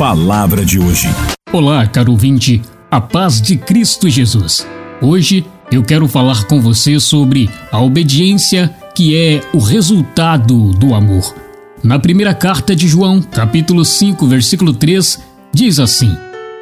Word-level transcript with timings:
Palavra 0.00 0.64
de 0.64 0.78
hoje. 0.78 1.08
Olá, 1.52 1.86
caro 1.86 2.12
ouvinte, 2.12 2.62
a 2.90 3.02
paz 3.02 3.38
de 3.38 3.58
Cristo 3.58 4.08
Jesus. 4.08 4.66
Hoje 4.98 5.44
eu 5.70 5.82
quero 5.82 6.08
falar 6.08 6.44
com 6.44 6.58
você 6.58 6.98
sobre 6.98 7.50
a 7.70 7.82
obediência 7.82 8.74
que 8.94 9.14
é 9.14 9.42
o 9.52 9.58
resultado 9.58 10.72
do 10.72 10.94
amor. 10.94 11.34
Na 11.84 11.98
primeira 11.98 12.32
carta 12.32 12.74
de 12.74 12.88
João, 12.88 13.20
capítulo 13.20 13.84
5, 13.84 14.26
versículo 14.26 14.72
3, 14.72 15.20
diz 15.52 15.78
assim: 15.78 16.16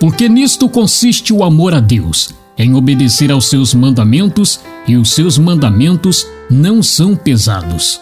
Porque 0.00 0.28
nisto 0.28 0.68
consiste 0.68 1.32
o 1.32 1.44
amor 1.44 1.72
a 1.72 1.78
Deus, 1.78 2.34
em 2.58 2.74
obedecer 2.74 3.30
aos 3.30 3.48
seus 3.48 3.72
mandamentos, 3.72 4.58
e 4.88 4.96
os 4.96 5.12
seus 5.12 5.38
mandamentos 5.38 6.26
não 6.50 6.82
são 6.82 7.14
pesados. 7.14 8.00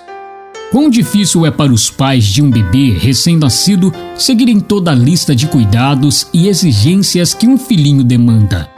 Quão 0.71 0.91
difícil 0.91 1.47
é 1.47 1.51
para 1.51 1.73
os 1.73 1.91
pais 1.91 2.25
de 2.25 2.43
um 2.43 2.51
bebê 2.51 2.91
recém-nascido 2.91 3.93
seguirem 4.15 4.61
toda 4.61 4.91
a 4.91 4.95
lista 4.95 5.35
de 5.35 5.47
cuidados 5.47 6.27
e 6.33 6.47
exigências 6.47 7.33
que 7.33 7.49
um 7.49 7.57
filhinho 7.57 8.05
demanda. 8.05 8.69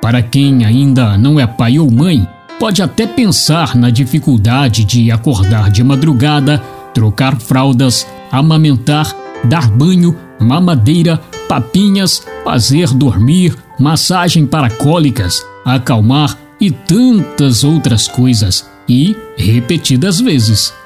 Para 0.00 0.22
quem 0.22 0.64
ainda 0.64 1.18
não 1.18 1.40
é 1.40 1.46
pai 1.46 1.80
ou 1.80 1.90
mãe, 1.90 2.26
pode 2.60 2.80
até 2.80 3.08
pensar 3.08 3.74
na 3.74 3.90
dificuldade 3.90 4.84
de 4.84 5.10
acordar 5.10 5.68
de 5.68 5.82
madrugada, 5.82 6.58
trocar 6.94 7.40
fraldas, 7.40 8.06
amamentar, 8.30 9.12
dar 9.44 9.68
banho, 9.68 10.16
mamadeira, 10.38 11.20
papinhas, 11.48 12.22
fazer 12.44 12.88
dormir, 12.94 13.56
massagem 13.80 14.46
para 14.46 14.70
cólicas, 14.70 15.44
acalmar 15.64 16.38
e 16.60 16.70
tantas 16.70 17.64
outras 17.64 18.06
coisas, 18.06 18.64
e 18.88 19.16
repetidas 19.36 20.20
vezes. 20.20 20.81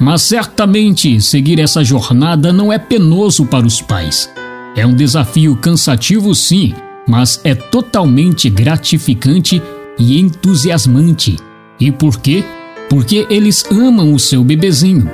Mas 0.00 0.22
certamente 0.22 1.20
seguir 1.20 1.58
essa 1.58 1.82
jornada 1.82 2.52
não 2.52 2.72
é 2.72 2.78
penoso 2.78 3.44
para 3.44 3.66
os 3.66 3.80
pais. 3.80 4.30
É 4.76 4.86
um 4.86 4.94
desafio 4.94 5.56
cansativo, 5.56 6.34
sim, 6.34 6.72
mas 7.06 7.40
é 7.42 7.54
totalmente 7.54 8.48
gratificante 8.48 9.60
e 9.98 10.20
entusiasmante. 10.20 11.36
E 11.80 11.90
por 11.90 12.20
quê? 12.20 12.44
Porque 12.88 13.26
eles 13.28 13.64
amam 13.70 14.14
o 14.14 14.18
seu 14.18 14.44
bebezinho. 14.44 15.10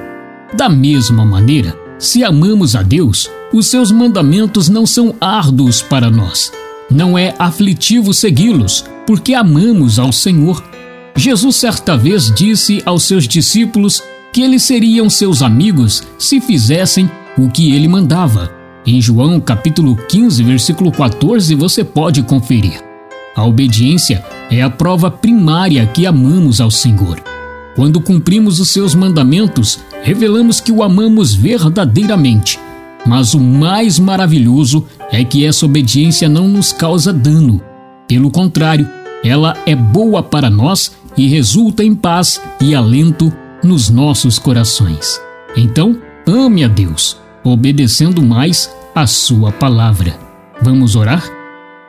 Da 0.55 0.69
mesma 0.69 1.25
maneira, 1.25 1.75
se 1.99 2.23
amamos 2.23 2.77
a 2.77 2.83
Deus, 2.83 3.31
os 3.53 3.69
seus 3.69 3.91
mandamentos 3.91 4.69
não 4.69 4.87
são 4.87 5.15
árduos 5.21 5.81
para 5.81 6.11
nós. 6.11 6.53
Não 6.91 7.17
é 7.17 7.35
aflitivo 7.39 8.13
segui-los, 8.13 8.85
porque 9.07 9.33
amamos 9.33 9.99
ao 9.99 10.13
Senhor. 10.13 10.63
Jesus 11.17 11.57
certa 11.57 11.97
vez 11.97 12.31
disse 12.35 12.83
aos 12.85 13.05
seus 13.05 13.27
discípulos 13.27 14.03
que 14.35 14.43
eles 14.43 14.65
seriam 14.65 15.09
seus 15.09 15.43
amigos 15.43 16.03
se 16.19 16.41
fizessem 16.41 17.09
o 17.39 17.49
que 17.49 17.73
ele 17.73 17.87
mandava. 17.87 18.51
Em 18.85 19.01
João 19.01 19.39
capítulo 19.41 19.95
15, 19.95 20.43
versículo 20.43 20.91
14, 20.91 21.55
você 21.55 21.85
pode 21.85 22.21
conferir. 22.25 22.83
A 23.37 23.47
obediência 23.47 24.25
é 24.51 24.61
a 24.61 24.69
prova 24.69 25.09
primária 25.09 25.87
que 25.87 26.05
amamos 26.05 26.61
ao 26.61 26.69
Senhor. 26.69 27.23
Quando 27.77 28.01
cumprimos 28.01 28.59
os 28.59 28.71
seus 28.71 28.93
mandamentos, 28.93 29.79
revelamos 30.03 30.59
que 30.61 30.73
o 30.73 30.83
amamos 30.83 31.33
verdadeiramente. 31.33 32.59
Mas 33.07 33.35
o 33.35 33.41
mais 33.41 34.01
maravilhoso 34.01 34.85
é 35.13 35.23
que 35.23 35.47
essa 35.47 35.65
obediência 35.65 36.29
não 36.29 36.49
nos 36.49 36.73
causa 36.73 37.13
dano. 37.13 37.61
Pelo 38.09 38.33
contrário, 38.33 38.91
ela 39.23 39.57
é 39.65 39.77
boa 39.77 40.25
para 40.25 40.51
nós 40.51 40.91
e 41.17 41.29
resulta 41.29 41.85
em 41.85 41.95
paz 41.95 42.41
e 42.61 42.75
alento 42.75 43.33
nos 43.65 43.91
nossos 43.91 44.39
corações. 44.39 45.21
Então, 45.57 45.99
ame 46.27 46.65
a 46.65 46.69
Deus, 46.69 47.17
obedecendo 47.43 48.23
mais 48.23 48.71
a 48.95 49.07
Sua 49.07 49.51
palavra. 49.51 50.19
Vamos 50.63 50.95
orar? 50.95 51.25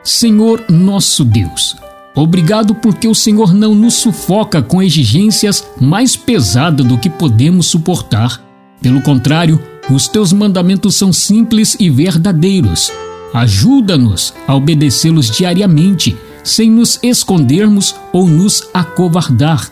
Senhor 0.02 0.64
nosso 0.68 1.24
Deus, 1.24 1.76
obrigado 2.14 2.74
porque 2.74 3.08
o 3.08 3.14
Senhor 3.14 3.52
não 3.52 3.74
nos 3.74 3.94
sufoca 3.94 4.62
com 4.62 4.82
exigências 4.82 5.66
mais 5.80 6.16
pesadas 6.16 6.86
do 6.86 6.96
que 6.96 7.10
podemos 7.10 7.66
suportar. 7.66 8.40
Pelo 8.80 9.00
contrário, 9.02 9.60
os 9.90 10.08
teus 10.08 10.32
mandamentos 10.32 10.94
são 10.94 11.12
simples 11.12 11.76
e 11.78 11.90
verdadeiros. 11.90 12.92
Ajuda-nos 13.32 14.32
a 14.46 14.54
obedecê-los 14.54 15.30
diariamente, 15.30 16.16
sem 16.42 16.70
nos 16.70 16.98
escondermos 17.02 17.94
ou 18.12 18.28
nos 18.28 18.68
acovardar. 18.72 19.70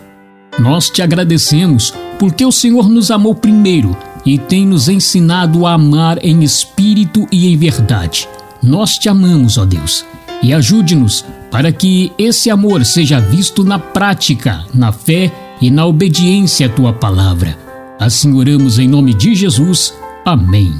Nós 0.59 0.89
te 0.89 1.03
agradecemos 1.03 1.93
porque 2.19 2.45
o 2.45 2.53
Senhor 2.53 2.89
nos 2.89 3.11
amou 3.11 3.35
primeiro 3.35 3.97
e 4.25 4.39
tem 4.39 4.67
nos 4.67 4.89
ensinado 4.89 5.67
a 5.67 5.75
amar 5.75 6.25
em 6.25 6.43
espírito 6.43 7.27
e 7.31 7.53
em 7.53 7.57
verdade. 7.57 8.29
Nós 8.63 8.93
te 8.93 9.09
amamos, 9.09 9.59
ó 9.59 9.65
Deus, 9.65 10.05
e 10.43 10.55
ajude-nos 10.55 11.25
para 11.51 11.71
que 11.71 12.13
esse 12.19 12.51
amor 12.51 12.85
seja 12.85 13.21
visto 13.21 13.63
na 13.63 13.79
prática, 13.79 14.65
na 14.73 14.93
fé 14.93 15.31
e 15.61 15.71
na 15.71 15.85
obediência 15.87 16.67
à 16.67 16.69
tua 16.69 16.93
palavra. 16.93 17.59
Assim 17.99 18.33
oramos 18.33 18.79
em 18.79 18.89
nome 18.89 19.13
de 19.13 19.35
Jesus. 19.35 19.95
Amém. 20.25 20.73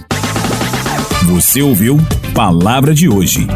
Você 1.27 1.63
ouviu 1.63 1.99
Palavra 2.35 2.93
de 2.93 3.09
hoje 3.09 3.47